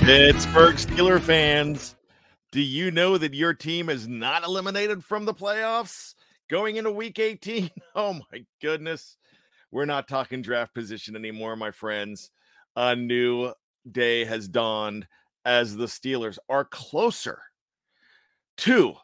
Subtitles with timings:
[0.00, 1.94] Pittsburgh Steeler fans,
[2.52, 6.14] do you know that your team is not eliminated from the playoffs
[6.48, 7.70] going into week 18?
[7.94, 9.18] Oh my goodness.
[9.70, 12.30] We're not talking draft position anymore, my friends.
[12.76, 13.52] A new
[13.92, 15.06] day has dawned
[15.44, 17.42] as the Steelers are closer
[18.58, 18.94] to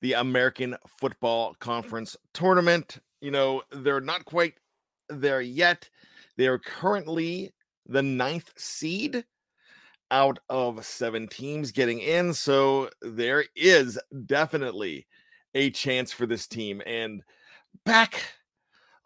[0.00, 2.98] the American Football Conference tournament.
[3.20, 4.54] You know, they're not quite
[5.08, 5.88] there yet.
[6.36, 7.52] They are currently
[7.86, 9.24] the ninth seed
[10.12, 12.34] out of seven teams getting in.
[12.34, 15.06] So there is definitely
[15.54, 16.82] a chance for this team.
[16.86, 17.22] And
[17.84, 18.22] back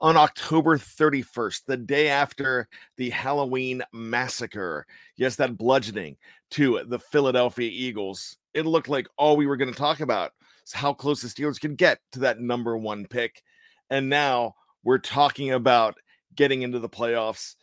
[0.00, 4.84] on October 31st, the day after the Halloween massacre,
[5.16, 6.16] yes, that bludgeoning
[6.50, 10.32] to the Philadelphia Eagles, it looked like all we were going to talk about
[10.66, 13.42] is how close the Steelers can get to that number one pick.
[13.90, 15.94] And now we're talking about
[16.34, 17.54] getting into the playoffs.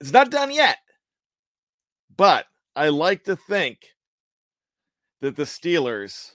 [0.00, 0.78] It's not done yet.
[2.20, 3.78] But I like to think
[5.22, 6.32] that the Steelers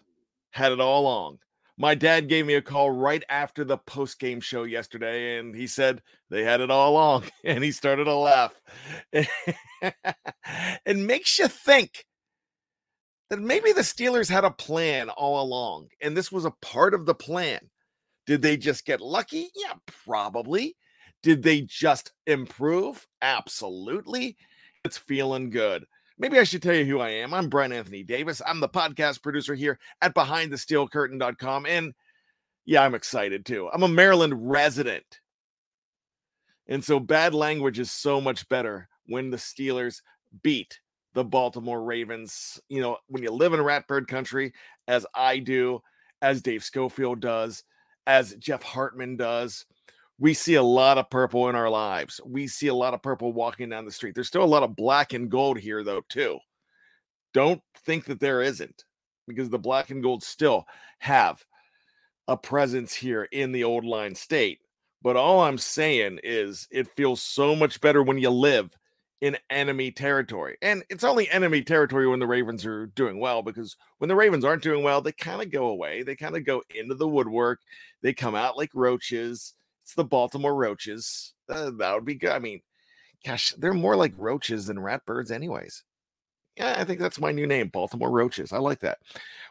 [0.50, 1.38] had it all along.
[1.78, 5.68] My dad gave me a call right after the post game show yesterday, and he
[5.68, 6.01] said
[6.31, 8.59] they had it all along, and he started to laugh.
[10.88, 12.07] and makes you think
[13.29, 17.06] that maybe the Steelers had a plan all along, and this was a part of
[17.06, 17.59] the plan.
[18.25, 19.50] Did they just get lucky?
[19.56, 20.78] Yeah, probably.
[21.22, 23.06] Did they just improve?
[23.22, 24.35] Absolutely.
[24.85, 25.84] It's feeling good.
[26.19, 27.34] Maybe I should tell you who I am.
[27.34, 28.40] I'm Bryan Anthony Davis.
[28.46, 31.66] I'm the podcast producer here at BehindTheSteelCurtain.com.
[31.66, 31.96] And
[32.66, 33.68] yeah, I'm excited too.
[33.74, 35.22] I'm a Maryland resident.
[36.68, 40.03] And so bad language is so much better when the Steelers
[40.44, 40.79] beat
[41.16, 42.62] the Baltimore Ravens.
[42.69, 44.53] You know, when you live in Ratbird country,
[44.88, 45.81] as I do,
[46.22, 47.63] as Dave Schofield does,
[48.06, 49.66] as Jeff Hartman does,
[50.17, 52.21] we see a lot of purple in our lives.
[52.25, 54.15] We see a lot of purple walking down the street.
[54.15, 56.39] There's still a lot of black and gold here, though, too.
[57.33, 58.85] Don't think that there isn't,
[59.27, 60.65] because the black and gold still
[61.00, 61.44] have
[62.27, 64.59] a presence here in the old line state.
[65.01, 68.75] But all I'm saying is it feels so much better when you live
[69.21, 70.57] in enemy territory.
[70.61, 74.45] And it's only enemy territory when the Ravens are doing well, because when the Ravens
[74.45, 76.03] aren't doing well, they kind of go away.
[76.03, 77.59] They kind of go into the woodwork.
[78.01, 79.53] They come out like roaches
[79.85, 81.33] it's the Baltimore Roaches.
[81.47, 82.31] Uh, that would be good.
[82.31, 82.59] I mean,
[83.23, 85.83] gosh, they're more like roaches than rat birds, anyways.
[86.57, 88.51] Yeah, I think that's my new name, Baltimore Roaches.
[88.51, 88.97] I like that.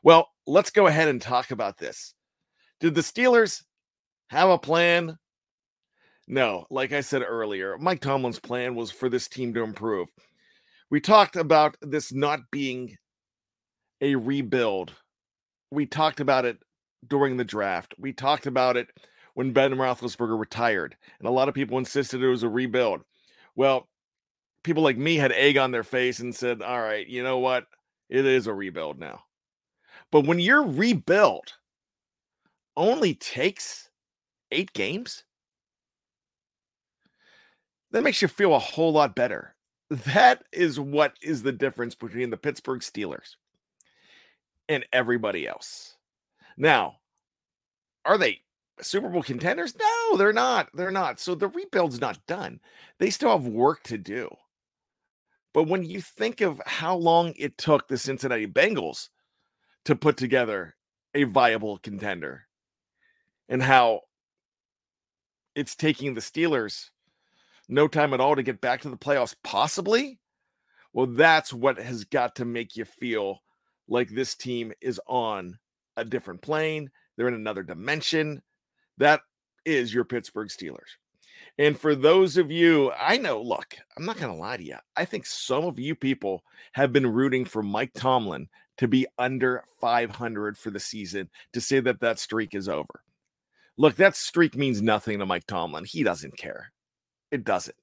[0.02, 2.14] Well, let's go ahead and talk about this.
[2.81, 3.62] Did the Steelers
[4.31, 5.16] have a plan?
[6.26, 10.08] No, like I said earlier, Mike Tomlin's plan was for this team to improve.
[10.90, 12.96] We talked about this not being
[14.00, 14.94] a rebuild.
[15.70, 16.58] We talked about it
[17.06, 17.94] during the draft.
[17.98, 18.88] We talked about it
[19.34, 23.02] when Ben Roethlisberger retired, and a lot of people insisted it was a rebuild.
[23.56, 23.88] Well,
[24.62, 27.66] people like me had egg on their face and said, "All right, you know what?
[28.08, 29.25] It is a rebuild now."
[30.10, 31.54] But when your rebuild
[32.76, 33.90] only takes
[34.50, 35.25] eight games,
[37.90, 39.54] that makes you feel a whole lot better.
[39.90, 43.36] That is what is the difference between the Pittsburgh Steelers
[44.69, 45.96] and everybody else.
[46.56, 47.00] Now,
[48.04, 48.44] are they
[48.81, 49.75] Super Bowl contenders?
[49.76, 50.69] No, they're not.
[50.75, 51.21] They're not.
[51.21, 52.61] So the rebuild's not done.
[52.99, 54.29] They still have work to do.
[55.53, 59.09] But when you think of how long it took the Cincinnati Bengals
[59.85, 60.75] to put together
[61.15, 62.47] a viable contender
[63.49, 64.00] and how
[65.55, 66.91] it's taking the Steelers
[67.69, 70.19] no time at all to get back to the playoffs, possibly,
[70.93, 73.41] well, that's what has got to make you feel
[73.87, 75.56] like this team is on
[75.97, 76.91] a different plane.
[77.17, 78.43] They're in another dimension.
[78.99, 79.20] That
[79.64, 80.99] is your Pittsburgh Steelers.
[81.58, 84.76] And for those of you, I know, look, I'm not going to lie to you.
[84.96, 86.43] I think some of you people
[86.73, 88.49] have been rooting for Mike Tomlin
[88.79, 93.02] to be under 500 for the season to say that that streak is over.
[93.76, 95.85] Look, that streak means nothing to Mike Tomlin.
[95.85, 96.73] He doesn't care.
[97.31, 97.76] It doesn't.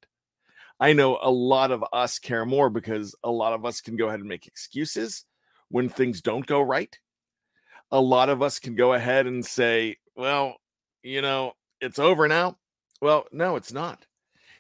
[0.80, 4.08] I know a lot of us care more because a lot of us can go
[4.08, 5.25] ahead and make excuses
[5.69, 6.98] when things don't go right.
[7.92, 10.56] A lot of us can go ahead and say, well,
[11.03, 12.57] you know, it's over now.
[13.01, 14.06] Well, no, it's not.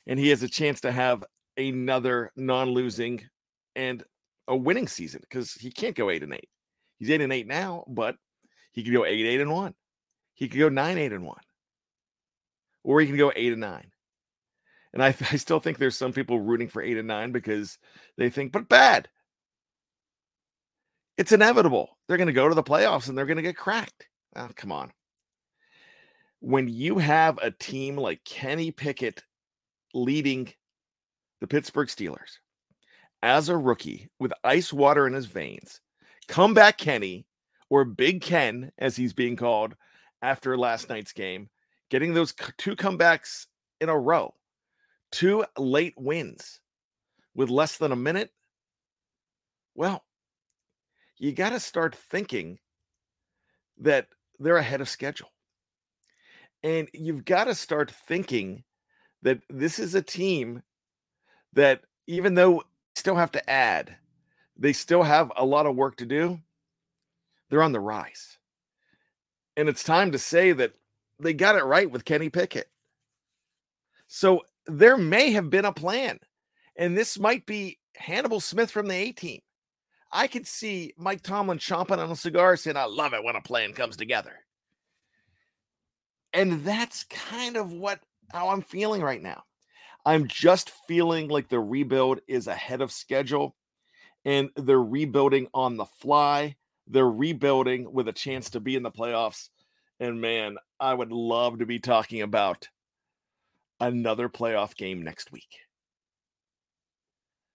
[0.07, 1.23] And he has a chance to have
[1.57, 3.21] another non losing
[3.75, 4.03] and
[4.47, 6.49] a winning season because he can't go eight and eight.
[6.97, 8.15] He's eight and eight now, but
[8.71, 9.73] he could go eight, eight and one.
[10.33, 11.41] He could go nine, eight and one.
[12.83, 13.91] Or he can go eight and nine.
[14.93, 17.77] And I, I still think there's some people rooting for eight and nine because
[18.17, 19.07] they think, but bad.
[21.17, 21.97] It's inevitable.
[22.07, 24.07] They're going to go to the playoffs and they're going to get cracked.
[24.35, 24.91] Oh, come on
[26.41, 29.23] when you have a team like Kenny Pickett
[29.93, 30.51] leading
[31.39, 32.39] the Pittsburgh Steelers
[33.21, 35.79] as a rookie with ice water in his veins,
[36.27, 37.27] comeback Kenny
[37.69, 39.75] or Big Ken, as he's being called
[40.23, 41.47] after last night's game,
[41.89, 43.45] getting those two comebacks
[43.79, 44.33] in a row,
[45.11, 46.59] two late wins
[47.35, 48.31] with less than a minute.
[49.75, 50.03] Well,
[51.17, 52.57] you got to start thinking
[53.77, 54.07] that
[54.39, 55.29] they're ahead of schedule.
[56.63, 58.63] And you've got to start thinking
[59.23, 60.61] that this is a team
[61.53, 62.63] that, even though
[62.95, 63.95] still have to add,
[64.57, 66.39] they still have a lot of work to do.
[67.49, 68.37] They're on the rise.
[69.57, 70.73] And it's time to say that
[71.19, 72.69] they got it right with Kenny Pickett.
[74.07, 76.19] So there may have been a plan.
[76.75, 79.41] And this might be Hannibal Smith from the A team.
[80.11, 83.41] I could see Mike Tomlin chomping on a cigar saying, I love it when a
[83.41, 84.33] plan comes together.
[86.33, 87.99] And that's kind of what
[88.31, 89.43] how I'm feeling right now.
[90.05, 93.55] I'm just feeling like the rebuild is ahead of schedule
[94.25, 96.55] and they're rebuilding on the fly.
[96.87, 99.49] They're rebuilding with a chance to be in the playoffs.
[99.99, 102.67] And man, I would love to be talking about
[103.79, 105.59] another playoff game next week.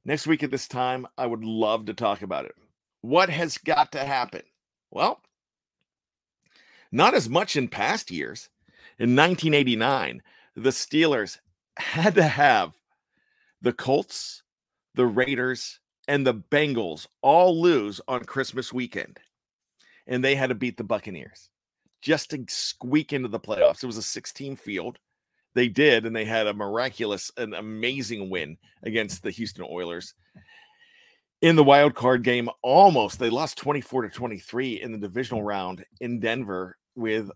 [0.05, 2.55] Next week at this time, I would love to talk about it.
[3.00, 4.43] What has got to happen?
[4.93, 5.21] Well,
[6.93, 8.49] not as much in past years.
[8.99, 10.23] In 1989,
[10.55, 11.38] the Steelers
[11.79, 12.73] had to have
[13.61, 14.43] the Colts,
[14.95, 19.19] the Raiders, and the Bengals all lose on Christmas weekend.
[20.07, 21.50] And they had to beat the Buccaneers
[22.00, 23.83] just to squeak into the playoffs.
[23.83, 24.99] It was a 16 field.
[25.55, 30.15] They did, and they had a miraculous, an amazing win against the Houston Oilers
[31.43, 32.49] in the wild card game.
[32.62, 37.31] Almost, they lost 24 to 23 in the divisional round in Denver with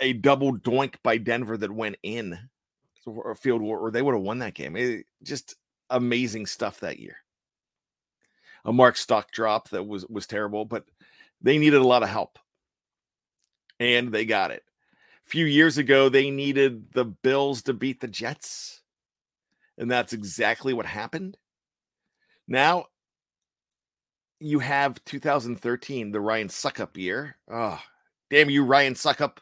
[0.00, 2.38] a double doink by Denver that went in
[3.24, 4.76] a field where they would have won that game.
[4.76, 5.54] It, just
[5.90, 7.16] amazing stuff that year.
[8.64, 10.84] A Mark stock drop that was was terrible, but
[11.40, 12.38] they needed a lot of help,
[13.78, 14.64] and they got it.
[15.24, 18.82] A few years ago, they needed the Bills to beat the Jets,
[19.78, 21.36] and that's exactly what happened.
[22.48, 22.86] Now
[24.40, 27.36] you have 2013, the Ryan Succop year.
[27.50, 27.80] Oh,
[28.30, 29.38] damn you, Ryan Succop.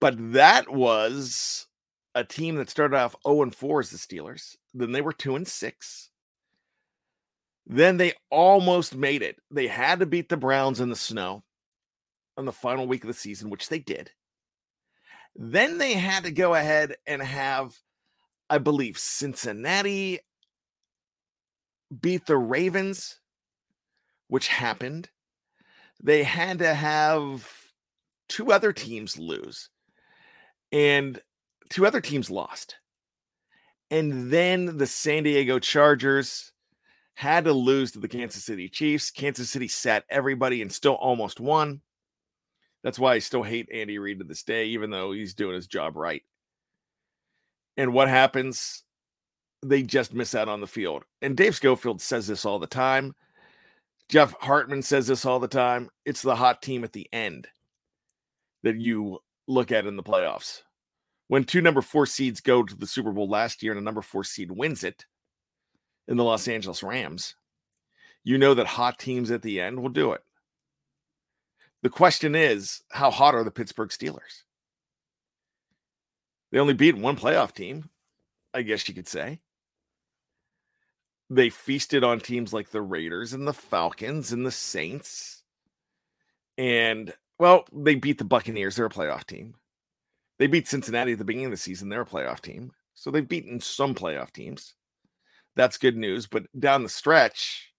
[0.00, 1.66] But that was
[2.14, 4.56] a team that started off 0 and 4 as the Steelers.
[4.74, 6.10] Then they were 2 and 6.
[7.66, 9.36] Then they almost made it.
[9.50, 11.44] They had to beat the Browns in the snow
[12.36, 14.10] on the final week of the season, which they did.
[15.36, 17.76] Then they had to go ahead and have,
[18.48, 20.18] I believe, Cincinnati
[22.00, 23.20] beat the Ravens,
[24.28, 25.10] which happened.
[26.02, 27.48] They had to have
[28.28, 29.68] two other teams lose,
[30.72, 31.20] and
[31.68, 32.76] two other teams lost.
[33.90, 36.52] And then the San Diego Chargers
[37.14, 39.10] had to lose to the Kansas City Chiefs.
[39.10, 41.80] Kansas City sat everybody and still almost won.
[42.82, 45.66] That's why I still hate Andy Reid to this day, even though he's doing his
[45.66, 46.22] job right.
[47.76, 48.84] And what happens?
[49.62, 51.04] They just miss out on the field.
[51.20, 53.14] And Dave Schofield says this all the time.
[54.08, 55.90] Jeff Hartman says this all the time.
[56.06, 57.48] It's the hot team at the end
[58.62, 59.18] that you
[59.50, 60.62] look at in the playoffs.
[61.28, 64.02] When two number four seeds go to the Super Bowl last year and a number
[64.02, 65.04] four seed wins it
[66.08, 67.34] in the Los Angeles Rams,
[68.24, 70.22] you know that hot teams at the end will do it.
[71.82, 74.42] The question is, how hot are the Pittsburgh Steelers?
[76.52, 77.90] They only beat one playoff team,
[78.52, 79.40] I guess you could say.
[81.30, 85.44] They feasted on teams like the Raiders and the Falcons and the Saints.
[86.58, 88.76] And, well, they beat the Buccaneers.
[88.76, 89.54] They're a playoff team.
[90.38, 91.88] They beat Cincinnati at the beginning of the season.
[91.88, 92.70] They're a playoff team.
[92.92, 94.74] So they've beaten some playoff teams.
[95.56, 96.26] That's good news.
[96.26, 97.72] But down the stretch,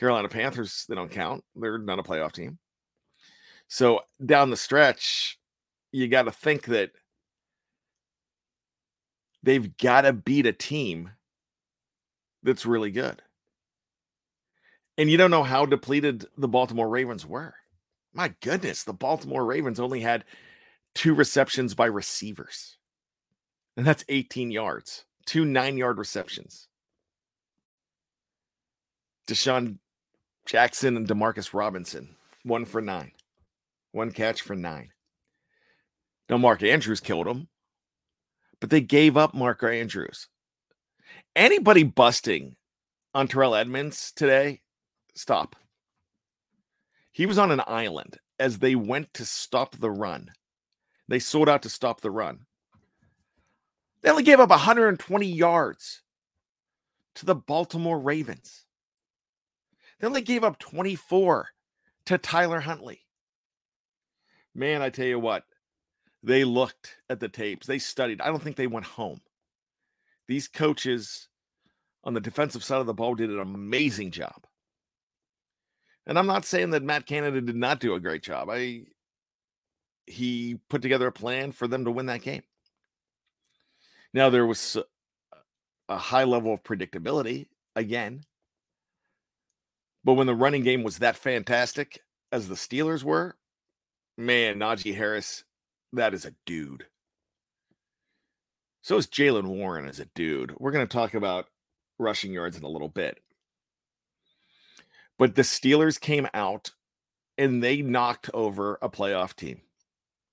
[0.00, 1.44] Carolina Panthers, they don't count.
[1.54, 2.58] They're not a playoff team.
[3.68, 5.38] So down the stretch,
[5.92, 6.90] you got to think that
[9.44, 11.10] they've got to beat a team
[12.42, 13.22] that's really good.
[14.98, 17.54] And you don't know how depleted the Baltimore Ravens were.
[18.14, 20.24] My goodness, the Baltimore Ravens only had
[20.94, 22.76] two receptions by receivers.
[23.76, 26.68] And that's 18 yards, two nine yard receptions.
[29.26, 29.78] DeSean
[30.46, 33.12] Jackson and Demarcus Robinson, one for nine.
[33.92, 34.90] One catch for nine.
[36.28, 37.48] Now, Mark Andrews killed him,
[38.60, 40.28] but they gave up Mark Andrews.
[41.36, 42.56] Anybody busting
[43.14, 44.62] on Terrell Edmunds today,
[45.14, 45.56] stop.
[47.12, 50.30] He was on an island as they went to stop the run.
[51.08, 52.40] They sold out to stop the run.
[54.02, 56.02] They only gave up 120 yards
[57.16, 58.64] to the Baltimore Ravens.
[60.00, 61.48] They only gave up 24
[62.06, 63.02] to Tyler Huntley
[64.54, 65.44] man, I tell you what,
[66.22, 68.20] they looked at the tapes, they studied.
[68.20, 69.20] I don't think they went home.
[70.28, 71.28] These coaches
[72.04, 74.46] on the defensive side of the ball did an amazing job.
[76.06, 78.48] And I'm not saying that Matt Canada did not do a great job.
[78.50, 78.86] I
[80.06, 82.42] he put together a plan for them to win that game.
[84.12, 84.76] Now there was
[85.88, 88.24] a high level of predictability again.
[90.04, 92.00] But when the running game was that fantastic
[92.32, 93.36] as the Steelers were,
[94.18, 95.44] man, Najee Harris,
[95.92, 96.86] that is a dude.
[98.82, 100.54] So is Jaylen Warren as a dude.
[100.58, 101.46] We're going to talk about
[101.98, 103.20] rushing yards in a little bit.
[105.22, 106.72] But the Steelers came out
[107.38, 109.60] and they knocked over a playoff team.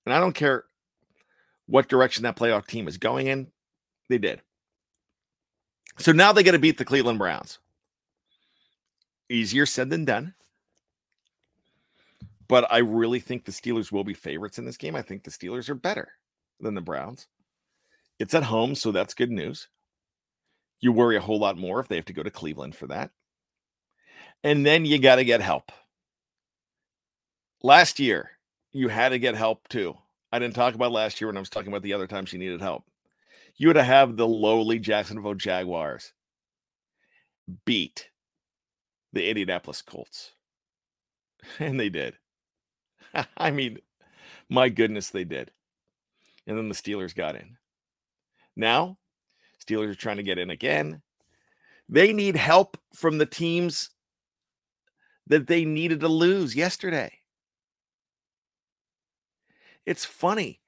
[0.04, 0.64] And I don't care
[1.66, 3.52] what direction that playoff team is going in,
[4.08, 4.42] they did.
[5.98, 7.60] So now they got to beat the Cleveland Browns.
[9.28, 10.34] Easier said than done
[12.48, 14.96] but I really think the Steelers will be favorites in this game.
[14.96, 16.08] I think the Steelers are better
[16.58, 17.28] than the Browns.
[18.18, 19.68] It's at home, so that's good news.
[20.80, 23.12] You worry a whole lot more if they have to go to Cleveland for that.
[24.42, 25.70] And then you got to get help.
[27.62, 28.30] Last year,
[28.72, 29.96] you had to get help too.
[30.32, 32.38] I didn't talk about last year when I was talking about the other times you
[32.38, 32.84] needed help.
[33.56, 36.12] You would have the lowly Jacksonville Jaguars
[37.64, 38.08] beat
[39.12, 40.32] the Indianapolis Colts.
[41.58, 42.16] And they did.
[43.36, 43.78] I mean,
[44.50, 45.50] my goodness, they did.
[46.46, 47.56] And then the Steelers got in.
[48.54, 48.98] Now,
[49.64, 51.00] Steelers are trying to get in again.
[51.88, 53.88] They need help from the teams
[55.30, 57.10] that they needed to lose yesterday.
[59.86, 60.60] It's funny.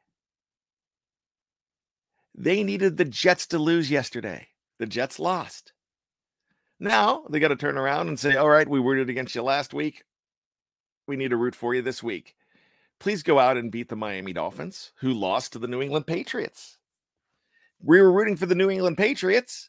[2.35, 4.49] They needed the Jets to lose yesterday.
[4.79, 5.75] The Jets lost.
[6.81, 9.75] Now they got to turn around and say, all right, we rooted against you last
[9.75, 10.03] week
[11.07, 12.35] we need to root for you this week.
[12.99, 16.79] Please go out and beat the Miami Dolphins, who lost to the New England Patriots.
[17.83, 19.69] We were rooting for the New England Patriots.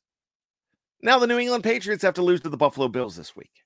[1.02, 3.63] Now the New England Patriots have to lose to the Buffalo Bills this week.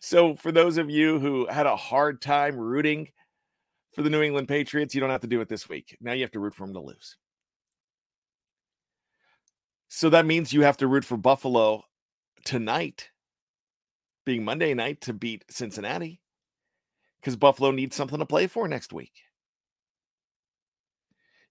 [0.00, 3.08] So, for those of you who had a hard time rooting
[3.94, 5.96] for the New England Patriots, you don't have to do it this week.
[6.00, 7.16] Now you have to root for them to lose.
[9.88, 11.84] So that means you have to root for Buffalo
[12.44, 13.10] tonight
[14.24, 16.22] being Monday night to beat Cincinnati
[17.20, 19.12] because Buffalo needs something to play for next week.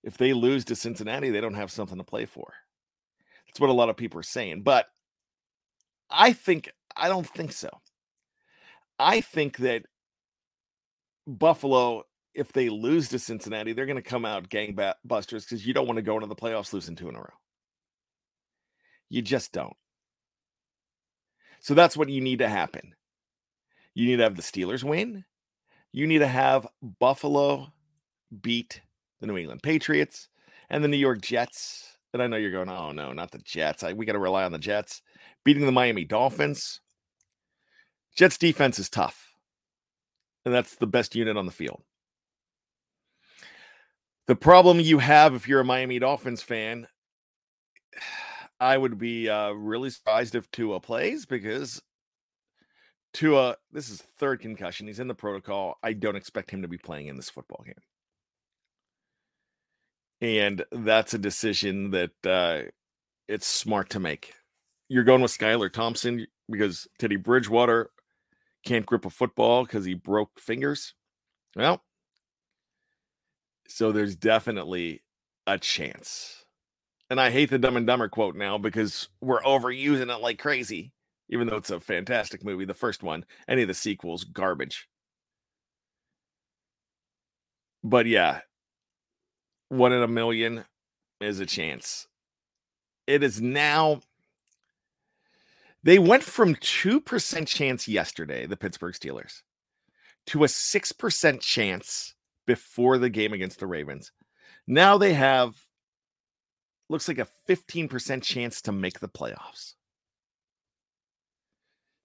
[0.03, 2.53] if they lose to Cincinnati, they don't have something to play for.
[3.45, 4.63] That's what a lot of people are saying.
[4.63, 4.87] But
[6.09, 7.69] I think, I don't think so.
[8.99, 9.83] I think that
[11.27, 15.87] Buffalo, if they lose to Cincinnati, they're going to come out gangbusters because you don't
[15.87, 17.25] want to go into the playoffs losing two in a row.
[19.09, 19.75] You just don't.
[21.59, 22.93] So that's what you need to happen.
[23.93, 25.25] You need to have the Steelers win.
[25.91, 26.67] You need to have
[26.99, 27.73] Buffalo
[28.41, 28.81] beat
[29.19, 30.29] the New England Patriots
[30.69, 31.97] and the New York Jets.
[32.13, 33.83] And I know you're going, oh no, not the Jets.
[33.83, 35.01] I, we got to rely on the Jets.
[35.43, 36.81] Beating the Miami Dolphins.
[38.15, 39.33] Jets defense is tough.
[40.45, 41.83] And that's the best unit on the field.
[44.27, 46.87] The problem you have if you're a Miami Dolphins fan,
[48.59, 51.81] I would be uh, really surprised if Tua plays because
[53.13, 54.87] Tua, this is third concussion.
[54.87, 55.77] He's in the protocol.
[55.83, 57.73] I don't expect him to be playing in this football game.
[60.21, 62.69] And that's a decision that uh,
[63.27, 64.33] it's smart to make.
[64.91, 67.91] You're going with Skylar Thompson because Teddy Bridgewater
[68.65, 70.93] can't grip a football because he broke fingers.
[71.55, 71.81] Well,
[73.69, 75.01] so there's definitely
[75.47, 76.43] a chance.
[77.09, 80.91] And I hate the Dumb and Dumber quote now because we're overusing it like crazy
[81.31, 82.65] even though it's a fantastic movie.
[82.65, 84.87] The first one, any of the sequels, garbage.
[87.83, 88.41] But yeah,
[89.69, 90.65] one in a million
[91.21, 92.07] is a chance.
[93.07, 94.01] It is now.
[95.83, 99.41] They went from 2% chance yesterday, the Pittsburgh Steelers,
[100.27, 104.11] to a 6% chance before the game against the Ravens.
[104.67, 105.55] Now they have,
[106.89, 109.73] looks like a 15% chance to make the playoffs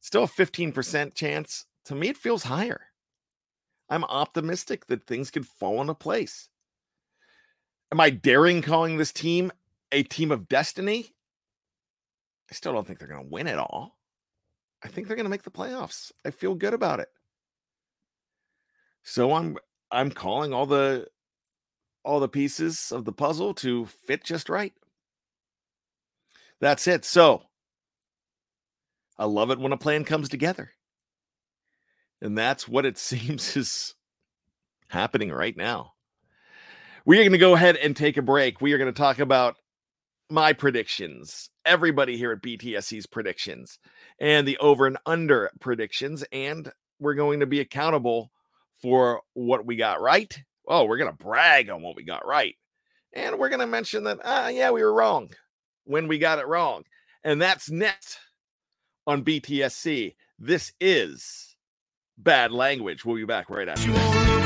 [0.07, 1.67] still a 15% chance.
[1.87, 2.81] To me, it feels higher.
[3.91, 6.49] I'm optimistic that things could fall into place.
[7.93, 9.51] Am I daring calling this team
[9.91, 11.16] a team of destiny?
[12.51, 13.97] I still don't think they're going to win it all.
[14.83, 15.19] I think they're mm.
[15.19, 16.13] going to make the playoffs.
[16.25, 17.09] I feel good about it.
[19.03, 19.57] So I'm
[19.91, 21.07] I'm calling all the
[22.05, 24.73] all the pieces of the puzzle to fit just right.
[26.61, 27.05] That's it.
[27.05, 27.43] So,
[29.19, 30.71] I love it when a plan comes together.
[32.21, 33.95] And that's what it seems is
[34.89, 35.93] happening right now.
[37.05, 38.61] We are going to go ahead and take a break.
[38.61, 39.57] We are going to talk about
[40.29, 43.79] my predictions, everybody here at BTSC's predictions,
[44.19, 46.25] and the over and under predictions.
[46.33, 48.31] And we're going to be accountable
[48.81, 50.39] for what we got right.
[50.69, 52.55] Oh, we're going to brag on what we got right.
[53.13, 55.31] And we're going to mention that, ah, yeah, we were wrong
[55.85, 56.85] when we got it wrong.
[57.25, 58.19] And that's next
[59.07, 60.15] on BTSC.
[60.39, 61.57] This is
[62.19, 63.05] bad language.
[63.05, 64.46] We'll be back right after this.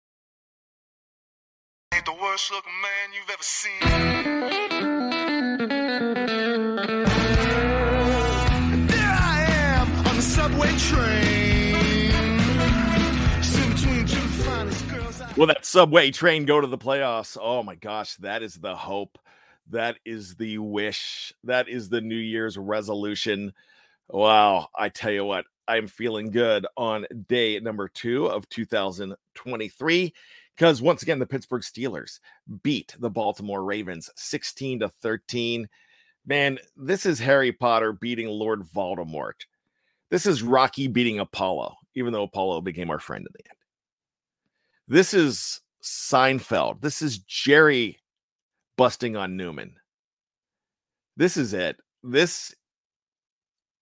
[2.01, 3.79] Ain't the worst looking man you've ever seen.
[8.87, 11.75] There I am on the subway train.
[15.37, 17.37] Will that subway train go to the playoffs?
[17.39, 19.19] Oh my gosh, that is the hope.
[19.69, 21.33] That is the wish.
[21.43, 23.53] That is the New Year's resolution.
[24.09, 30.13] Wow, I tell you what, I'm feeling good on day number two of 2023
[30.55, 32.19] because once again, the Pittsburgh Steelers
[32.63, 35.67] beat the Baltimore Ravens 16 to 13.
[36.25, 39.45] Man, this is Harry Potter beating Lord Voldemort.
[40.09, 43.57] This is Rocky beating Apollo, even though Apollo became our friend in the end.
[44.87, 46.81] This is Seinfeld.
[46.81, 47.99] This is Jerry
[48.77, 49.75] busting on Newman.
[51.17, 51.77] This is it.
[52.03, 52.53] This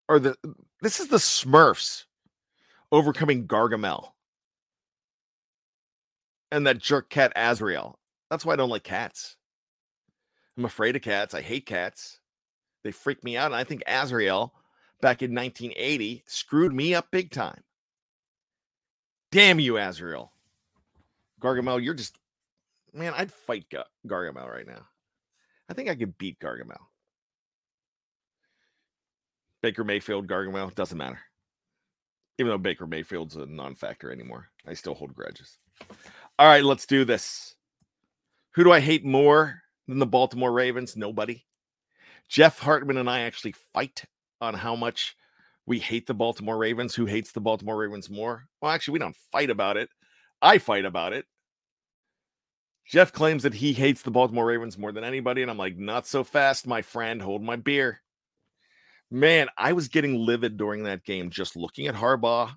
[0.07, 0.35] or the
[0.81, 2.05] This is the Smurfs
[2.91, 4.11] overcoming Gargamel
[6.51, 7.99] and that jerk cat Azrael.
[8.29, 9.35] That's why I don't like cats.
[10.57, 11.33] I'm afraid of cats.
[11.33, 12.19] I hate cats.
[12.83, 13.47] They freak me out.
[13.47, 14.53] And I think Azrael
[15.01, 17.63] back in 1980 screwed me up big time.
[19.31, 20.31] Damn you, Azrael.
[21.41, 22.17] Gargamel, you're just,
[22.93, 24.87] man, I'd fight Gar- Gargamel right now.
[25.69, 26.79] I think I could beat Gargamel.
[29.61, 31.19] Baker Mayfield, Gargamel, doesn't matter.
[32.37, 35.57] Even though Baker Mayfield's a non factor anymore, I still hold grudges.
[36.39, 37.53] All right, let's do this.
[38.55, 40.95] Who do I hate more than the Baltimore Ravens?
[40.95, 41.43] Nobody.
[42.29, 44.05] Jeff Hartman and I actually fight
[44.39, 45.17] on how much
[45.65, 46.95] we hate the Baltimore Ravens.
[46.95, 48.45] Who hates the Baltimore Ravens more?
[48.61, 49.89] Well, actually, we don't fight about it.
[50.41, 51.25] I fight about it.
[52.87, 55.41] Jeff claims that he hates the Baltimore Ravens more than anybody.
[55.41, 57.21] And I'm like, not so fast, my friend.
[57.21, 57.99] Hold my beer.
[59.11, 62.53] Man, I was getting livid during that game just looking at Harbaugh.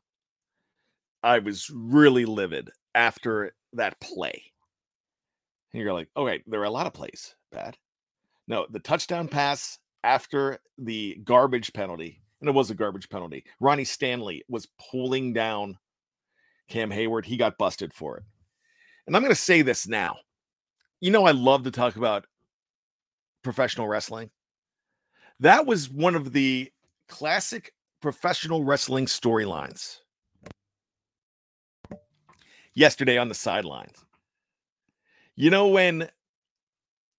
[1.25, 4.43] I was really livid after that play.
[5.73, 7.77] And you're like, okay, there are a lot of plays bad.
[8.49, 13.45] No, the touchdown pass after the garbage penalty, and it was a garbage penalty.
[13.61, 15.79] Ronnie Stanley was pulling down
[16.69, 17.25] Cam Hayward.
[17.25, 18.25] He got busted for it.
[19.07, 20.17] And I'm going to say this now.
[21.01, 22.27] You know, I love to talk about
[23.43, 24.31] professional wrestling.
[25.41, 26.71] That was one of the
[27.09, 29.99] classic professional wrestling storylines
[32.75, 34.05] yesterday on the sidelines.
[35.35, 36.11] You know, when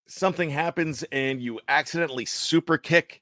[0.07, 3.21] something happens and you accidentally super kick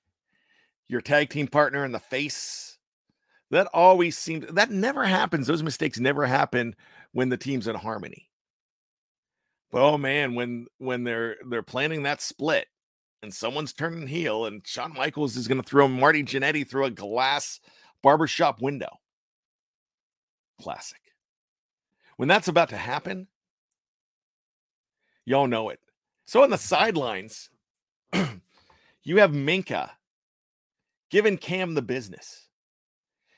[0.88, 2.78] your tag team partner in the face,
[3.50, 5.48] that always seems that never happens.
[5.48, 6.76] Those mistakes never happen
[7.12, 8.30] when the team's in harmony.
[9.72, 12.68] But oh man, when when they're they're planning that split
[13.22, 16.92] and someone's turning heel and Shawn Michaels is going to throw Marty Jannetty through a
[16.92, 17.60] glass
[18.02, 19.00] barbershop window.
[20.62, 21.01] Classic.
[22.22, 23.26] When that's about to happen,
[25.26, 25.80] y'all know it.
[26.26, 27.50] So on the sidelines,
[28.14, 29.90] you have Minkah
[31.10, 32.48] giving Cam the business.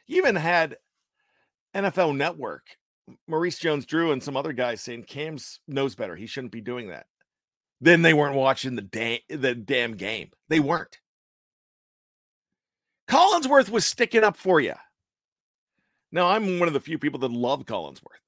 [0.06, 0.76] You even had
[1.74, 2.76] NFL Network,
[3.26, 6.17] Maurice Jones Drew, and some other guys saying Cam's knows better.
[6.17, 7.06] He shouldn't be doing that.
[7.80, 10.32] Then they weren't watching the, the damn game.
[10.50, 11.00] They weren't.
[13.08, 14.76] Collinsworth was sticking up for you.
[16.12, 18.19] Now, I'm one of the few people that love Collinsworth.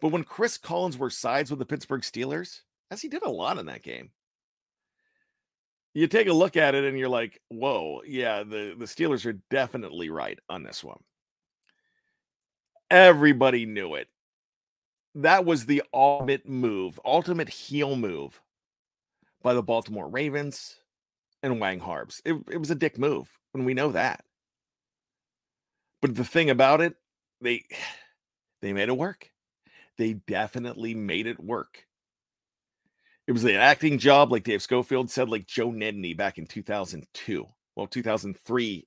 [0.00, 3.66] But when Chris Collinsworth sides with the Pittsburgh Steelers, as he did a lot in
[3.66, 4.10] that game,
[5.94, 9.40] you take a look at it and you're like, whoa, yeah, the, the Steelers are
[9.50, 10.98] definitely right on this one.
[12.90, 14.08] Everybody knew it.
[15.14, 18.40] That was the ultimate move, ultimate heel move
[19.42, 20.76] by the Baltimore Ravens
[21.44, 22.20] and Wang Harbs.
[22.24, 24.24] It, it was a dick move, and we know that.
[26.02, 26.96] But the thing about it,
[27.40, 27.64] they
[28.60, 29.30] they made it work.
[29.96, 31.86] They definitely made it work.
[33.26, 37.46] It was an acting job, like Dave Schofield said, like Joe Nedney back in 2002.
[37.74, 38.86] Well, 2003,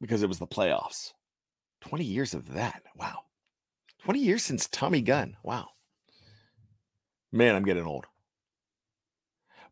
[0.00, 1.12] because it was the playoffs.
[1.82, 2.82] 20 years of that.
[2.96, 3.24] Wow.
[4.04, 5.36] 20 years since Tommy Gunn.
[5.42, 5.68] Wow.
[7.32, 8.06] Man, I'm getting old.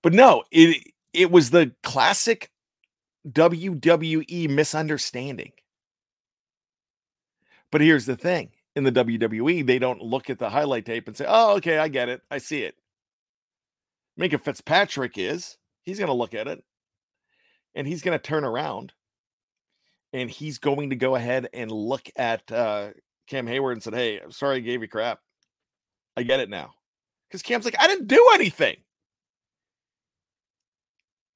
[0.03, 2.53] But no, it it was the classic
[3.29, 5.53] WWE misunderstanding.
[7.71, 11.17] But here's the thing in the WWE, they don't look at the highlight tape and
[11.17, 12.23] say, oh, okay, I get it.
[12.31, 12.77] I see it.
[14.19, 15.59] Minkah Fitzpatrick is.
[15.83, 16.63] He's going to look at it
[17.75, 18.93] and he's going to turn around
[20.13, 22.91] and he's going to go ahead and look at uh,
[23.27, 25.21] Cam Hayward and said, hey, I'm sorry I gave you crap.
[26.17, 26.73] I get it now.
[27.29, 28.77] Because Cam's like, I didn't do anything.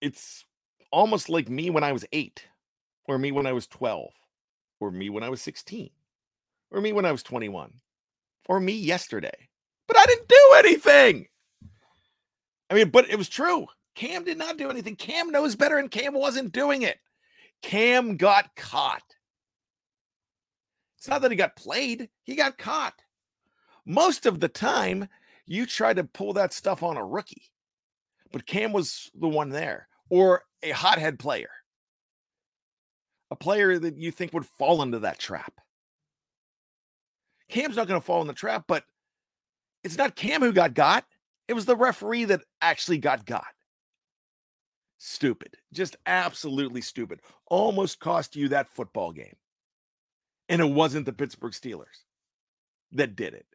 [0.01, 0.45] It's
[0.91, 2.47] almost like me when I was eight,
[3.07, 4.11] or me when I was 12,
[4.81, 5.91] or me when I was 16
[6.73, 7.73] or me when I was 21,
[8.49, 9.49] or me yesterday.
[9.87, 11.27] But I didn't do anything.
[12.71, 13.67] I mean, but it was true.
[13.95, 14.97] Cam did not do anything.
[14.97, 16.99] Cam knows better, and Cam wasn't doing it.
[17.63, 19.03] Cam got caught.
[20.97, 22.95] It's not that he got played, he got caught.
[23.85, 25.09] Most of the time,
[25.47, 27.51] you try to pull that stuff on a rookie,
[28.31, 31.51] but Cam was the one there, or a hothead player,
[33.31, 35.61] a player that you think would fall into that trap.
[37.53, 38.85] Cam's not going to fall in the trap, but
[39.85, 41.05] it's not Cam who got got.
[41.49, 43.45] It was the referee that actually got got.
[44.99, 45.57] Stupid.
[45.73, 47.21] Just absolutely stupid.
[47.49, 49.37] Almost cost you that football game.
[50.49, 52.05] And it wasn't the Pittsburgh Steelers
[52.93, 53.47] that did it.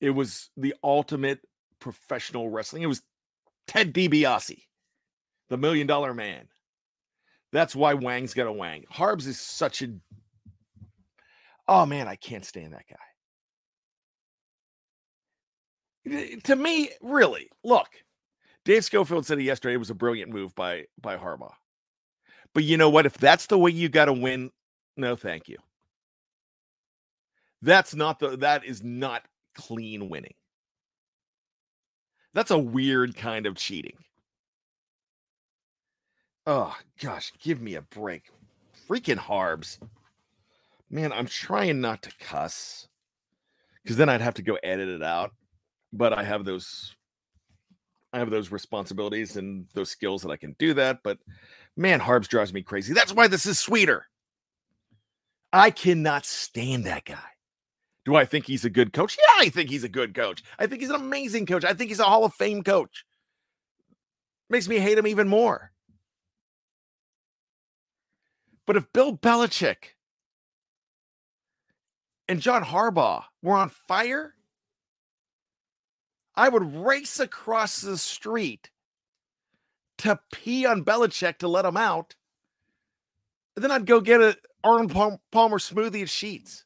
[0.00, 1.40] It was the ultimate
[1.78, 2.82] professional wrestling.
[2.82, 3.02] It was
[3.68, 4.62] Ted DiBiase,
[5.50, 6.48] the million dollar man,
[7.52, 8.84] That's why Wang's got a Wang.
[8.90, 9.88] Harbs is such a.
[11.66, 12.96] Oh man, I can't stand that guy.
[16.44, 17.88] To me, really, look,
[18.64, 19.74] Dave Schofield said it yesterday.
[19.74, 21.54] It was a brilliant move by by Harbaugh.
[22.52, 23.06] But you know what?
[23.06, 24.50] If that's the way you got to win,
[24.96, 25.56] no, thank you.
[27.62, 28.36] That's not the.
[28.36, 29.24] That is not
[29.54, 30.34] clean winning.
[32.34, 33.96] That's a weird kind of cheating.
[36.46, 38.30] Oh gosh, give me a break.
[38.88, 39.78] Freaking Harbs.
[40.94, 42.86] Man, I'm trying not to cuss
[43.82, 45.32] because then I'd have to go edit it out.
[45.92, 46.94] But I have those
[48.12, 51.00] I have those responsibilities and those skills that I can do that.
[51.02, 51.18] But
[51.76, 52.94] man, Harbs drives me crazy.
[52.94, 54.06] That's why this is sweeter.
[55.52, 57.18] I cannot stand that guy.
[58.04, 59.18] Do I think he's a good coach?
[59.18, 60.44] Yeah, I think he's a good coach.
[60.60, 61.64] I think he's an amazing coach.
[61.64, 63.04] I think he's a Hall of Fame coach.
[64.48, 65.72] Makes me hate him even more.
[68.64, 69.93] But if Bill Belichick
[72.28, 74.34] and John Harbaugh were on fire,
[76.34, 78.70] I would race across the street
[79.98, 82.14] to pee on Belichick to let him out.
[83.54, 86.64] And then I'd go get a Arnold Palmer smoothie at Sheetz.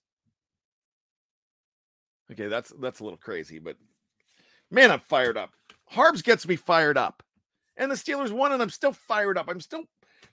[2.30, 3.76] Okay, that's that's a little crazy, but
[4.70, 5.50] man, I'm fired up.
[5.86, 7.22] Harbs gets me fired up.
[7.76, 9.48] And the Steelers won, and I'm still fired up.
[9.48, 9.84] I'm still,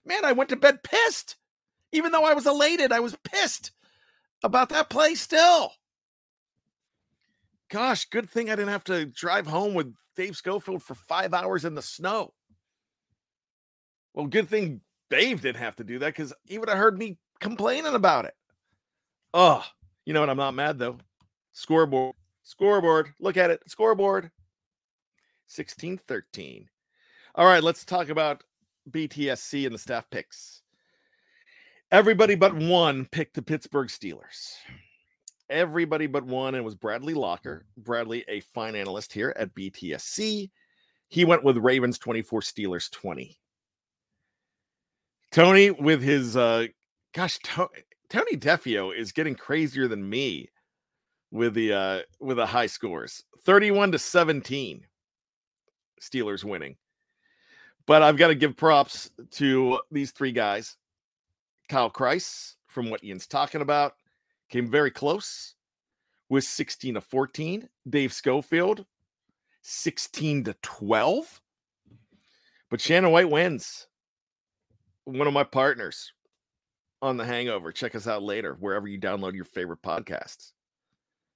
[0.05, 1.35] man, I went to bed pissed.
[1.91, 3.71] Even though I was elated, I was pissed
[4.45, 5.71] about that play still.
[7.69, 11.65] Gosh, good thing I didn't have to drive home with Dave Schofield for five hours
[11.65, 12.34] in the snow.
[14.13, 17.17] Well, good thing Dave didn't have to do that because he would have heard me
[17.39, 18.34] complaining about it.
[19.34, 19.65] Oh,
[20.05, 20.29] you know what?
[20.29, 20.97] I'm not mad though.
[21.51, 23.13] Scoreboard, scoreboard.
[23.19, 23.62] Look at it.
[23.67, 24.31] Scoreboard.
[25.47, 26.69] 16 13.
[27.36, 28.43] All right, let's talk about
[28.91, 30.62] BTSC and the staff picks.
[31.95, 34.55] Everybody but one picked the Pittsburgh Steelers.
[35.49, 37.65] Everybody but one, and it was Bradley Locker.
[37.77, 40.49] Bradley, a fine analyst here at BTSC.
[41.08, 43.39] He went with Ravens 24, Steelers 20.
[45.31, 46.65] Tony, with his, uh,
[47.13, 47.69] gosh, to-
[48.10, 50.49] Tony Defeo is getting crazier than me
[51.31, 54.86] with the uh with the high scores 31 to 17
[55.99, 56.75] steelers winning
[57.88, 60.77] but i've got to give props to these three guys
[61.67, 63.95] Kyle Kreis, from what Ian's talking about,
[64.49, 65.56] came very close
[66.30, 67.69] with 16 to 14.
[67.89, 68.86] Dave Schofield,
[69.62, 71.41] 16 to 12.
[72.69, 73.88] But Shannon White wins.
[75.06, 76.12] One of my partners
[77.01, 77.71] on The Hangover.
[77.71, 80.51] Check us out later, wherever you download your favorite podcasts.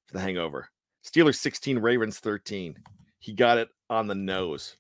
[0.06, 0.70] For The Hangover.
[1.06, 2.76] Steelers 16, Ravens 13.
[3.20, 4.76] He got it on the nose.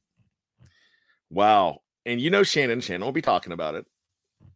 [1.29, 1.81] Wow.
[2.05, 2.81] And you know Shannon.
[2.81, 3.85] Shannon will be talking about it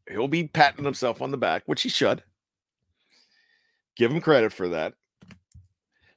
[0.10, 2.24] he'll be patting himself on the back, which he should.
[3.96, 4.94] Give him credit for that.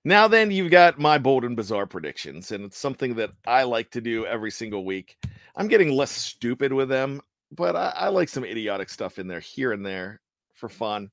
[0.05, 3.90] Now, then, you've got my bold and bizarre predictions, and it's something that I like
[3.90, 5.16] to do every single week.
[5.57, 7.20] I'm getting less stupid with them,
[7.51, 10.20] but I, I like some idiotic stuff in there here and there
[10.55, 11.11] for fun.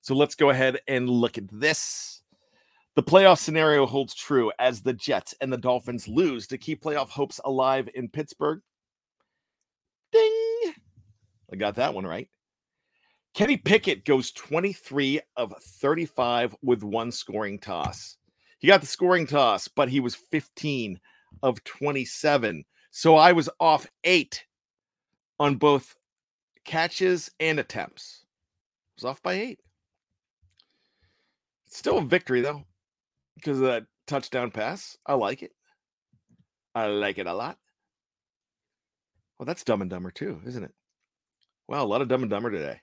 [0.00, 2.22] So let's go ahead and look at this.
[2.94, 7.08] The playoff scenario holds true as the Jets and the Dolphins lose to keep playoff
[7.08, 8.60] hopes alive in Pittsburgh.
[10.12, 10.73] Ding!
[11.52, 12.28] I got that one right.
[13.34, 18.16] Kenny Pickett goes 23 of 35 with one scoring toss.
[18.60, 21.00] He got the scoring toss, but he was 15
[21.42, 22.64] of 27.
[22.92, 24.44] So I was off eight
[25.40, 25.96] on both
[26.64, 28.22] catches and attempts.
[28.22, 29.60] I was off by eight.
[31.66, 32.64] It's still a victory, though,
[33.34, 34.96] because of that touchdown pass.
[35.04, 35.52] I like it.
[36.74, 37.58] I like it a lot.
[39.38, 40.72] Well, that's Dumb and Dumber, too, isn't it?
[41.68, 42.80] Wow, a lot of Dumb and Dumber today.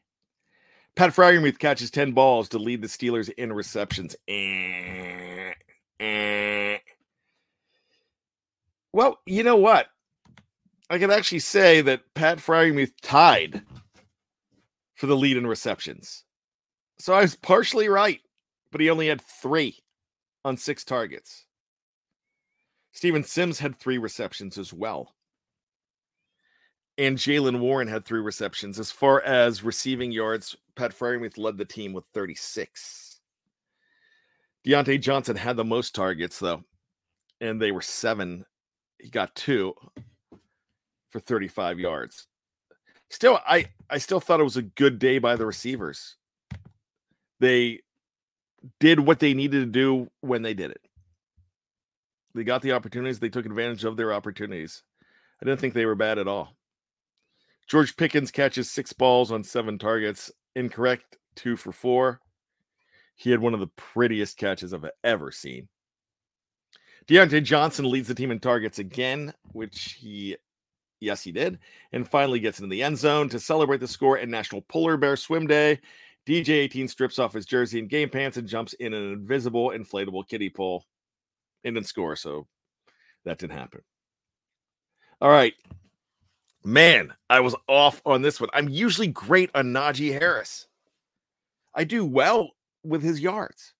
[0.95, 4.15] Pat Freiermuth catches 10 balls to lead the Steelers in receptions.
[4.27, 5.53] Eh,
[5.99, 6.77] eh.
[8.91, 9.87] Well, you know what?
[10.89, 13.61] I can actually say that Pat Freiermuth tied
[14.95, 16.25] for the lead in receptions.
[16.99, 18.19] So I was partially right,
[18.71, 19.79] but he only had three
[20.43, 21.45] on six targets.
[22.91, 25.15] Steven Sims had three receptions as well
[26.97, 28.79] and Jaylen Warren had three receptions.
[28.79, 33.19] As far as receiving yards, Pat Freiermuth led the team with 36.
[34.65, 36.63] Diontae Johnson had the most targets, though,
[37.39, 38.45] and they were seven.
[38.99, 39.73] He got two
[41.09, 42.27] for 35 yards.
[43.09, 46.15] Still, I, I still thought it was a good day by the receivers.
[47.39, 47.79] They
[48.79, 50.81] did what they needed to do when they did it.
[52.33, 54.83] They got the opportunities, they took advantage of their opportunities.
[55.41, 56.55] I didn't think they were bad at all.
[57.71, 60.29] George Pickens catches six balls on seven targets.
[60.57, 62.19] Incorrect, two for four.
[63.15, 65.69] He had one of the prettiest catches I've ever seen.
[67.07, 70.35] Diontae Johnson leads the team in targets again, which he,
[70.99, 71.59] yes, he did,
[71.93, 75.15] and finally gets into the end zone to celebrate the score and National Polar Bear
[75.15, 75.79] Swim Day.
[76.27, 80.27] DJ 18 strips off his jersey and game pants and jumps in an invisible inflatable
[80.27, 80.85] kiddie pool
[81.63, 82.47] and didn't score, so
[83.23, 83.79] that didn't happen.
[85.21, 85.53] All right.
[86.63, 88.49] Man, I was off on this one.
[88.53, 90.67] I'm usually great on Najee Harris.
[91.73, 92.51] I do well
[92.83, 93.73] with his yards.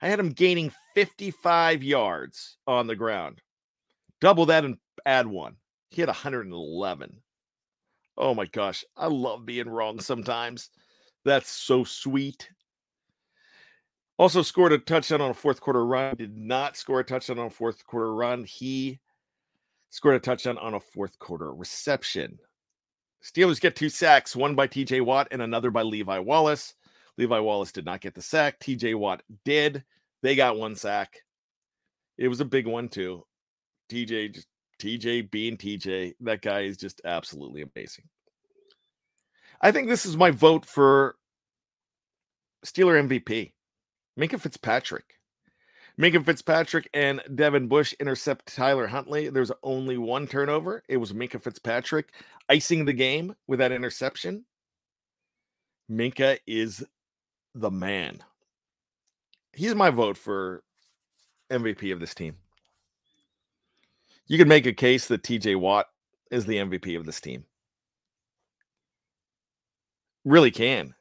[0.00, 3.40] I had him gaining 55 yards on the ground.
[4.20, 5.56] Double that and add one.
[5.90, 7.20] He had 111.
[8.16, 8.84] Oh my gosh.
[8.96, 10.70] I love being wrong sometimes.
[11.24, 12.48] That's so sweet.
[14.18, 16.16] Also scored a touchdown on a fourth quarter run.
[16.16, 18.44] Did not score a touchdown on a fourth quarter run.
[18.44, 19.00] He
[19.94, 22.36] scored a touchdown on a fourth quarter reception.
[23.22, 26.74] Steelers get two sacks, one by TJ Watt and another by Levi Wallace.
[27.16, 28.58] Levi Wallace did not get the sack.
[28.58, 29.84] TJ Watt did.
[30.20, 31.20] They got one sack.
[32.18, 33.24] It was a big one too.
[33.88, 34.48] TJ just
[34.82, 38.06] TJ being TJ, that guy is just absolutely amazing.
[39.60, 41.14] I think this is my vote for
[42.66, 43.52] Steeler MVP.
[44.18, 45.04] Minkah Fitzpatrick.
[45.98, 49.28] Minkah Fitzpatrick and Devin Bush intercept Tyler Huntley.
[49.28, 50.82] There's only one turnover.
[50.88, 52.12] It was Minkah Fitzpatrick
[52.48, 54.44] icing the game with that interception.
[55.90, 56.84] Minkah is
[57.54, 58.22] the man.
[59.52, 60.64] He's my vote for
[61.50, 62.36] MVP of this team.
[64.26, 65.86] You could make a case that TJ Watt
[66.30, 67.44] is the MVP of this team.
[70.24, 70.94] Really can.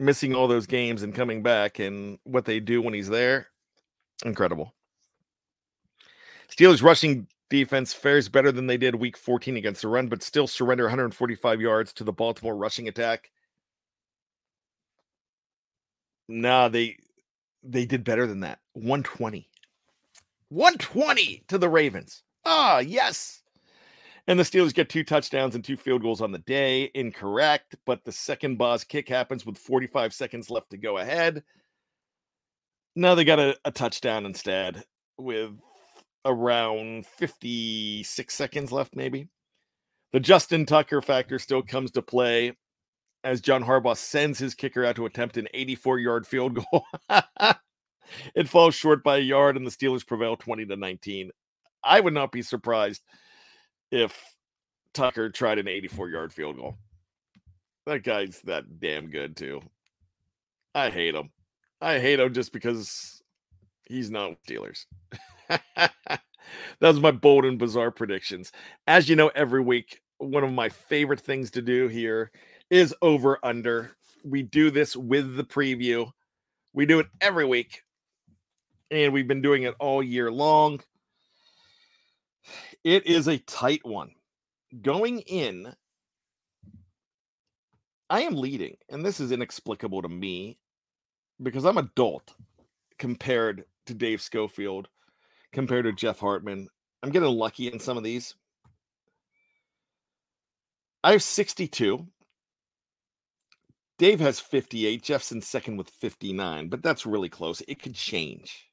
[0.00, 3.48] Missing all those games and coming back and what they do when he's there,
[4.24, 4.74] incredible.
[6.50, 10.46] Steelers rushing defense fares better than they did week 14 against the run, but still
[10.46, 13.30] surrender 145 yards to the Baltimore rushing attack.
[16.28, 16.96] Nah, they
[17.62, 18.60] they did better than that.
[18.74, 19.48] 120.
[20.48, 22.22] 120 to the Ravens.
[22.44, 23.42] Ah, yes.
[24.28, 26.90] And the Steelers get two touchdowns and two field goals on the day.
[26.94, 31.44] Incorrect, but the second Boz kick happens with 45 seconds left to go ahead.
[32.96, 34.82] No, they got a, a touchdown instead
[35.18, 35.52] with
[36.24, 39.28] around 56 seconds left, maybe.
[40.12, 42.56] The Justin Tucker factor still comes to play
[43.22, 46.86] as John Harbaugh sends his kicker out to attempt an 84 yard field goal.
[48.34, 51.30] it falls short by a yard, and the Steelers prevail 20 to 19.
[51.84, 53.02] I would not be surprised
[53.90, 54.18] if
[54.94, 56.76] Tucker tried an 84 yard field goal.
[57.84, 59.60] That guy's that damn good, too.
[60.74, 61.30] I hate him.
[61.80, 63.22] I hate him just because
[63.84, 64.86] he's not Steelers.
[65.48, 66.20] that
[66.80, 68.52] was my bold and bizarre predictions.
[68.86, 72.30] As you know, every week, one of my favorite things to do here
[72.70, 73.96] is over under.
[74.24, 76.10] We do this with the preview.
[76.72, 77.82] We do it every week.
[78.90, 80.80] And we've been doing it all year long.
[82.84, 84.12] It is a tight one.
[84.82, 85.74] Going in,
[88.08, 90.58] I am leading, and this is inexplicable to me
[91.42, 92.34] because I'm adult
[92.98, 94.88] compared to Dave Schofield,
[95.52, 96.68] compared to Jeff Hartman.
[97.02, 98.34] I'm getting lucky in some of these.
[101.04, 102.06] I have 62.
[103.98, 105.02] Dave has 58.
[105.02, 107.62] Jeff's in second with 59, but that's really close.
[107.66, 108.68] It could change.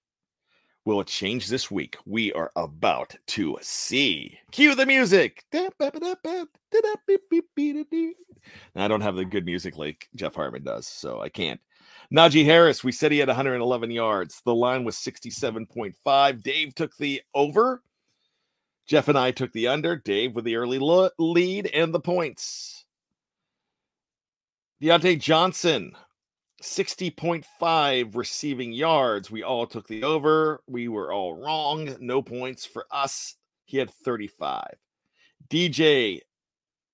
[0.86, 1.96] Will it change this week?
[2.06, 4.38] We are about to see.
[4.52, 5.46] Cue the music.
[5.54, 5.70] I
[8.90, 11.62] don't have the good music like Jeff Hartman does, so I can't.
[12.14, 14.42] Najee Harris, we said he had 111 yards.
[14.46, 16.44] The line was 67.5.
[16.44, 17.82] Dave took the over.
[18.86, 19.96] Jeff and I took the under.
[19.96, 22.86] Dave with the early lo- lead and the points.
[24.82, 25.94] Diontae Johnson,
[26.62, 29.32] 60.5 receiving yards.
[29.32, 30.62] We all took the over.
[30.68, 31.96] We were all wrong.
[32.00, 33.36] No points for us.
[33.66, 34.76] He had 35.
[35.50, 36.20] DJ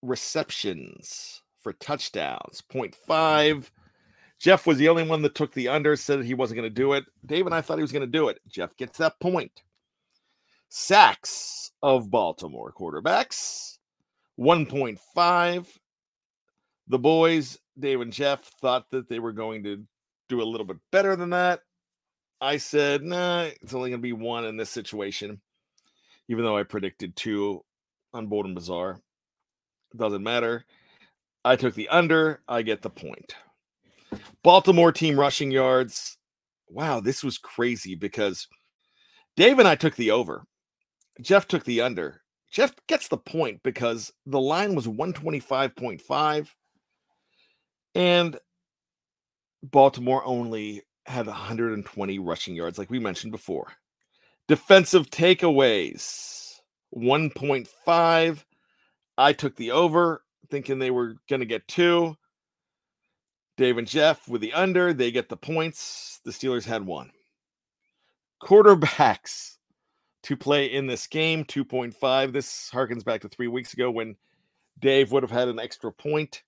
[0.01, 3.69] receptions for touchdowns, 0.5.
[4.39, 6.93] Jeff was the only one that took the under, said he wasn't going to do
[6.93, 7.03] it.
[7.25, 8.39] Dave and I thought he was going to do it.
[8.47, 9.51] Jeff gets that point.
[10.69, 13.77] Sacks of Baltimore quarterbacks,
[14.39, 15.67] 1.5.
[16.87, 19.83] The boys, Dave and Jeff, thought that they were going to
[20.29, 21.61] do a little bit better than that.
[22.39, 25.41] I said, nah, it's only going to be one in this situation,
[26.29, 27.63] even though I predicted two
[28.13, 29.01] on Bold Bazaar.
[29.97, 30.65] Doesn't matter.
[31.43, 32.41] I took the under.
[32.47, 33.35] I get the point.
[34.43, 36.17] Baltimore team rushing yards.
[36.69, 38.47] Wow, this was crazy because
[39.35, 40.43] Dave and I took the over.
[41.21, 42.21] Jeff took the under.
[42.51, 46.47] Jeff gets the point because the line was 125.5
[47.95, 48.39] and
[49.63, 53.73] Baltimore only had 120 rushing yards, like we mentioned before.
[54.47, 56.59] Defensive takeaways
[56.95, 58.43] 1.5.
[59.17, 62.15] I took the over, thinking they were going to get two.
[63.59, 66.21] Dave and Jeff with the under, they get the points.
[66.23, 67.11] The Steelers had one.
[68.41, 69.57] Quarterbacks
[70.23, 72.31] to play in this game 2.5.
[72.31, 74.15] This harkens back to three weeks ago when
[74.79, 76.43] Dave would have had an extra point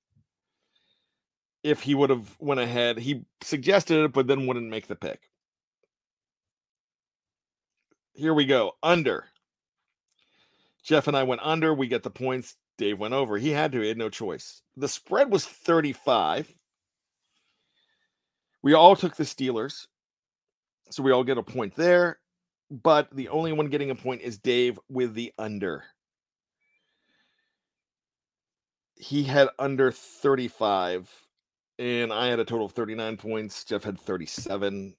[1.64, 2.98] if he would have went ahead.
[2.98, 5.30] He suggested it, but then wouldn't make the pick.
[8.14, 8.78] Here we go.
[8.82, 9.26] Under.
[10.82, 11.74] Jeff and I went under.
[11.74, 12.56] We get the points.
[12.78, 13.38] Dave went over.
[13.38, 13.82] He had to.
[13.82, 14.62] He had no choice.
[14.78, 16.56] The spread was 35.
[18.64, 19.88] We all took the Steelers.
[20.90, 22.20] So we all get a point there.
[22.70, 25.84] But the only one getting a point is Dave with the under.
[28.96, 31.10] He had under 35
[31.80, 33.64] and I had a total of 39 points.
[33.64, 34.96] Jeff had 37.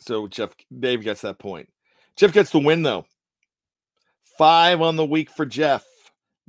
[0.00, 1.68] So Jeff Dave gets that point.
[2.16, 3.04] Jeff gets the win though.
[4.38, 5.84] Five on the week for Jeff.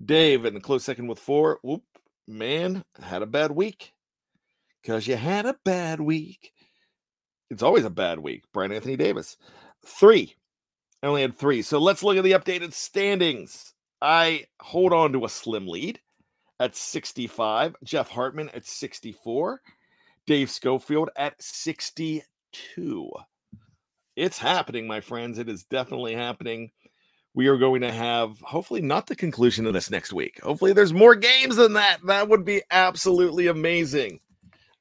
[0.05, 1.59] Dave in the close second with four.
[1.63, 1.81] Whoop,
[2.27, 3.93] man, had a bad week.
[4.81, 6.53] Because you had a bad week.
[7.49, 8.43] It's always a bad week.
[8.53, 9.37] Bryan Anthony Davis.
[9.85, 10.35] Three.
[11.01, 11.61] I only had three.
[11.61, 13.73] So let's look at the updated standings.
[14.01, 15.99] I hold on to a slim lead
[16.59, 19.61] at 65, Jeff Hartman at 64,
[20.27, 23.11] Dave Schofield at 62.
[24.15, 25.37] It's happening, my friends.
[25.37, 26.71] It is definitely happening.
[27.33, 30.41] We are going to have hopefully not the conclusion of this next week.
[30.41, 31.99] Hopefully, there's more games than that.
[32.05, 34.19] That would be absolutely amazing.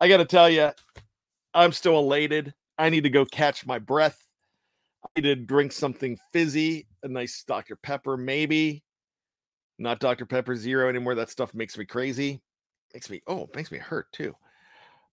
[0.00, 0.70] I got to tell you,
[1.54, 2.54] I'm still elated.
[2.78, 4.24] I need to go catch my breath.
[5.04, 7.76] I need to drink something fizzy, a nice Dr.
[7.76, 8.82] Pepper, maybe
[9.78, 10.26] not Dr.
[10.26, 11.14] Pepper Zero anymore.
[11.14, 12.40] That stuff makes me crazy.
[12.92, 14.34] Makes me, oh, makes me hurt too.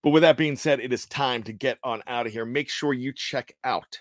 [0.02, 2.44] But with that being said, it is time to get on out of here.
[2.44, 4.00] Make sure you check out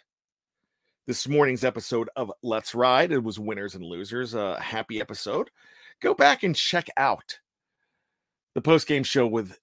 [1.08, 3.12] this morning's episode of Let's Ride.
[3.12, 5.50] It was winners and losers, a happy episode.
[6.02, 7.40] Go back and check out
[8.54, 9.58] the post game show with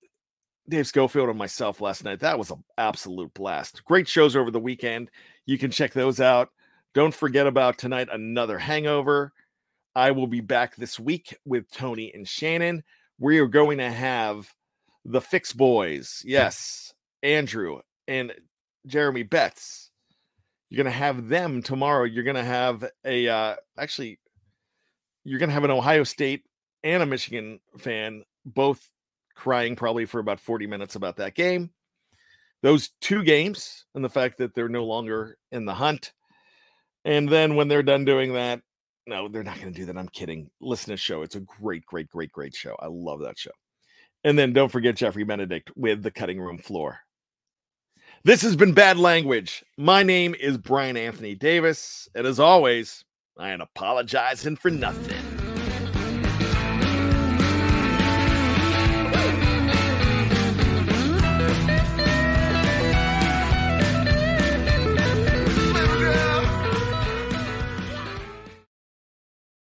[0.73, 2.21] Dave Schofield and myself last night.
[2.21, 3.85] That was an absolute blast.
[3.85, 5.11] Great shows over the weekend.
[5.45, 6.49] You can check those out.
[6.95, 9.35] Don't forget about tonight, another hangover.
[9.95, 12.83] I will be back this week with Tony and Shannon.
[13.19, 14.51] We are going to have
[15.05, 16.23] the Fix Boys.
[16.25, 18.33] Yes, Andrew and
[18.87, 19.91] Jeremy Betts.
[20.71, 22.05] You're going to have them tomorrow.
[22.05, 24.19] You're going to have a, uh, actually,
[25.23, 26.45] you're going to have an Ohio State
[26.83, 28.89] and a Michigan fan both
[29.43, 31.69] crying probably for about 40 minutes about that game.
[32.63, 36.13] Those two games and the fact that they're no longer in the hunt.
[37.05, 38.61] And then when they're done doing that,
[39.09, 39.99] no, they're not going to do that.
[39.99, 40.49] I'm kidding.
[40.61, 41.23] Listen to the show.
[41.23, 42.77] It's a great, great, great, great show.
[42.79, 43.51] I love that show.
[44.23, 47.01] And then don't forget Jeffrey Benedict with the cutting room floor.
[48.23, 49.65] This has been Bad Language.
[49.77, 52.09] My name is Bryan Anthony Davis.
[52.15, 53.05] And as always,
[53.37, 55.32] I ain't apologizing for nothing.